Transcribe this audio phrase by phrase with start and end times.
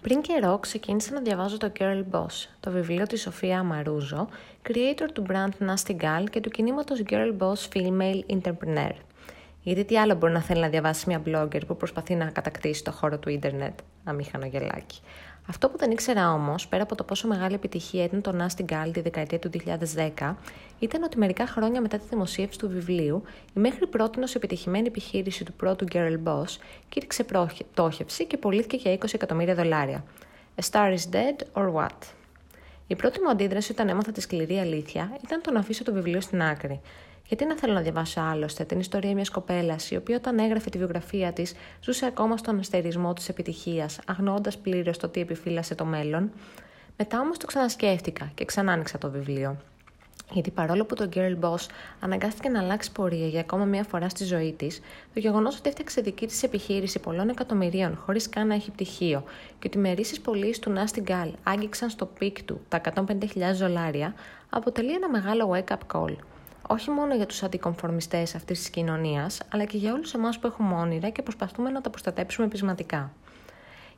[0.00, 4.28] Πριν καιρό ξεκίνησα να διαβάζω το Girl Boss, το βιβλίο της Σοφία Αμαρούζο,
[4.68, 8.92] creator του brand Nasty Gal και του κινήματος Girl Boss Female Entrepreneur.
[9.62, 12.92] Γιατί τι άλλο μπορεί να θέλει να διαβάσει μια blogger που προσπαθεί να κατακτήσει το
[12.92, 15.00] χώρο του ίντερνετ, αμήχανο γελάκι.
[15.48, 18.90] Αυτό που δεν ήξερα όμως, πέρα από το πόσο μεγάλη επιτυχία ήταν το Nasty Gal
[18.92, 19.50] τη δεκαετία του
[20.18, 20.34] 2010,
[20.78, 23.22] ήταν ότι μερικά χρόνια μετά τη δημοσίευση του βιβλίου,
[23.54, 26.56] η μέχρι πρώτη επιτυχημένη επιχείρηση του πρώτου Girl Boss
[26.88, 27.24] κήρυξε
[27.70, 30.04] πτώχευση και πωλήθηκε για 20 εκατομμύρια δολάρια.
[30.60, 31.98] A star is dead or what?
[32.86, 36.20] Η πρώτη μου αντίδραση όταν έμαθα τη σκληρή αλήθεια ήταν το να αφήσω το βιβλίο
[36.20, 36.80] στην άκρη.
[37.30, 40.78] Γιατί να θέλω να διαβάσω άλλωστε την ιστορία μιας κοπέλας, η οποία όταν έγραφε τη
[40.78, 46.30] βιογραφία της ζούσε ακόμα στον αστερισμό της επιτυχίας, αγνοώντα πλήρως το τι επιφύλασε το μέλλον.
[46.96, 49.56] Μετά όμως το ξανασκέφτηκα και ξανά άνοιξα το βιβλίο.
[50.32, 51.66] Γιατί παρόλο που το Girl Boss
[52.00, 54.80] αναγκάστηκε να αλλάξει πορεία για ακόμα μία φορά στη ζωή της,
[55.14, 59.24] το γεγονός ότι έφτιαξε δική της επιχείρηση πολλών εκατομμυρίων χωρίς καν να έχει πτυχίο
[59.58, 63.06] και ότι οι ημερήσιες πωλήσεις του Nasty Gal άγγιξαν στο peak του τα 150.000
[63.52, 64.14] δολάρια,
[64.50, 66.14] αποτελεί ένα μεγάλο wake-up call
[66.70, 70.74] όχι μόνο για τους αντικομφορμιστές αυτής της κοινωνίας, αλλά και για όλους εμάς που έχουμε
[70.74, 73.12] όνειρα και προσπαθούμε να τα προστατέψουμε πεισματικά.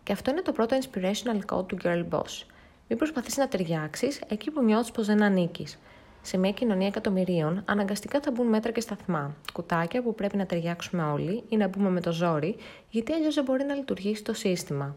[0.03, 2.45] Και αυτό είναι το πρώτο inspirational quote του Girl Boss.
[2.89, 5.79] Μην προσπαθείς να ταιριάξεις εκεί που νιώθεις πως δεν ανήκεις.
[6.23, 11.03] Σε μια κοινωνία εκατομμυρίων, αναγκαστικά θα μπουν μέτρα και σταθμά, κουτάκια που πρέπει να ταιριάξουμε
[11.03, 12.57] όλοι ή να μπούμε με το ζόρι,
[12.89, 14.97] γιατί αλλιώς δεν μπορεί να λειτουργήσει το σύστημα.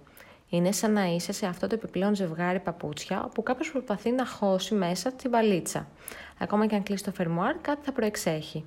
[0.55, 4.73] Είναι σαν να είσαι σε αυτό το επιπλέον ζευγάρι παπούτσια, όπου κάποιος προσπαθεί να χώσει
[4.73, 5.87] μέσα τη βαλίτσα.
[6.39, 8.65] Ακόμα και αν κλείσει το φερμουάρ, κάτι θα προεξέχει.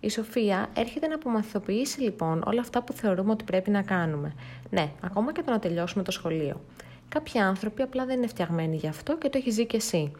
[0.00, 4.34] Η Σοφία έρχεται να απομαθητοποιήσει λοιπόν όλα αυτά που θεωρούμε ότι πρέπει να κάνουμε.
[4.70, 6.60] Ναι, ακόμα και το να τελειώσουμε το σχολείο.
[7.08, 10.12] Κάποιοι άνθρωποι απλά δεν είναι φτιαγμένοι γι' αυτό και το έχεις ζει και εσύ.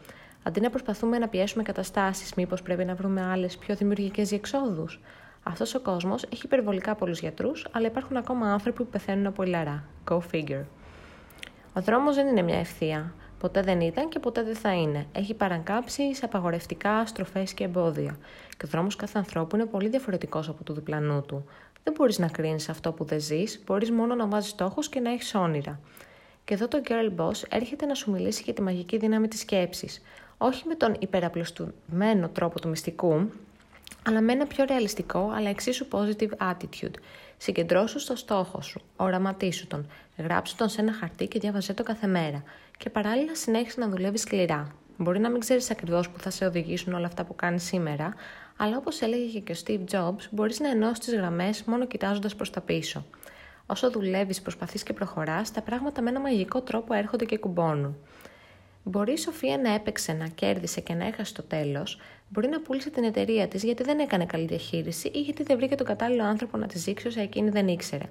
[0.43, 4.99] Αντί να προσπαθούμε να πιέσουμε καταστάσεις, μήπως πρέπει να βρούμε άλλες πιο δημιουργικές διεξόδους.
[5.43, 9.83] Αυτός ο κόσμος έχει υπερβολικά πολλούς γιατρούς, αλλά υπάρχουν ακόμα άνθρωποι που πεθαίνουν από ηλαρά.
[10.09, 10.63] Go figure.
[11.73, 13.13] Ο δρόμος δεν είναι μια ευθεία.
[13.39, 15.05] Ποτέ δεν ήταν και ποτέ δεν θα είναι.
[15.11, 18.17] Έχει παραγκάψει σε απαγορευτικά στροφές και εμπόδια.
[18.57, 21.45] Και ο δρόμος κάθε ανθρώπου είναι πολύ διαφορετικός από του διπλανού του.
[21.83, 25.11] Δεν μπορείς να κρίνεις αυτό που δεν ζεις, μπορείς μόνο να βάζεις στόχους και να
[25.11, 25.79] έχεις όνειρα.
[26.45, 30.01] Και εδώ το Girl Boss έρχεται να σου μιλήσει για τη μαγική δύναμη της σκέψης.
[30.37, 33.29] Όχι με τον υπεραπλωστουμένο τρόπο του μυστικού,
[34.05, 36.93] αλλά με ένα πιο ρεαλιστικό αλλά εξίσου positive attitude.
[37.37, 42.07] Συγκεντρώσου στο στόχο σου, οραματίσου τον, γράψου τον σε ένα χαρτί και διάβαζε το κάθε
[42.07, 42.43] μέρα.
[42.77, 44.67] Και παράλληλα συνέχισε να δουλεύεις σκληρά.
[44.97, 48.13] Μπορεί να μην ξέρεις ακριβώς που θα σε οδηγήσουν όλα αυτά που κάνεις σήμερα,
[48.57, 52.49] αλλά όπως έλεγε και ο Steve Jobs, μπορείς να ενώσεις τις γραμμές μόνο κοιτάζοντας προς
[52.49, 53.05] τα πίσω.
[53.65, 57.97] Όσο δουλεύεις, προσπαθείς και προχωράς, τα πράγματα με ένα μαγικό τρόπο έρχονται και κουμπώνουν.
[58.83, 61.99] Μπορείς η Σοφία να έπαιξε, να κέρδισε και να έχασες το τέλος,
[62.29, 65.75] μπορεί να πούλησε την εταιρεία της γιατί δεν έκανε καλή διαχείριση ή γιατί δεν βρήκε
[65.75, 68.05] τον κατάλληλο άνθρωπο να της δείξει όσα εκείνη δεν ήξερε.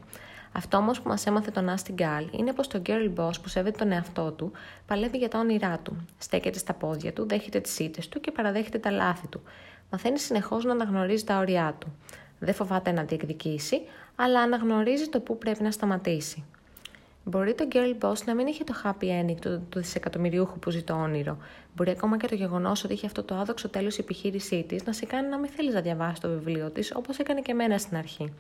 [0.53, 3.79] Αυτό όμως που μας έμαθε τον Άστι Γκάλ είναι πως το girl boss που σέβεται
[3.79, 4.53] τον εαυτό του
[4.87, 6.07] παλεύει για τα όνειρά του.
[6.19, 9.43] Στέκεται στα πόδια του, δέχεται τις ήττες του και παραδέχεται τα λάθη του.
[9.91, 11.97] Μαθαίνει συνεχώς να αναγνωρίζει τα όρια του.
[12.39, 13.81] Δεν φοβάται να διεκδικήσει,
[14.17, 16.45] αλλά αναγνωρίζει το πού πρέπει να σταματήσει.
[17.29, 20.83] Μπορεί το girl boss να μην είχε το happy ending του, του δισεκατομμυριούχου που ζει
[20.83, 21.39] το όνειρο.
[21.75, 24.93] Μπορεί ακόμα και το γεγονός ότι είχε αυτό το άδοξο τέλος η επιχείρησή της να
[24.93, 27.97] σε κάνει να μην θέλεις να διαβάσεις το βιβλίο της όπως έκανε και εμένα στην
[27.97, 28.33] αρχή.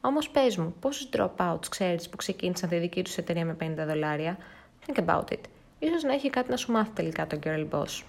[0.00, 4.38] Όμως πες μου, πόσους dropouts ξέρεις που ξεκίνησαν τη δική τους εταιρεία με 50 δολάρια;
[4.86, 5.40] Think about it.
[5.78, 8.02] Ίσως να έχει κάτι να σου μάθει τελικά το girl boss.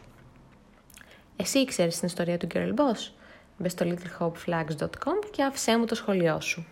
[1.36, 3.12] Εσύ ξέρει την ιστορία του girl boss;
[3.58, 6.66] Μπες στο littlehopeflags.com και άφησέ μου το σχολείο σου.